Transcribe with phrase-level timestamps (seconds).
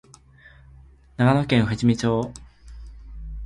[1.17, 2.33] 長野県富士見町